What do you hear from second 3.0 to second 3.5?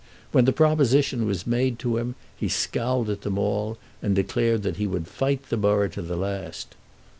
at them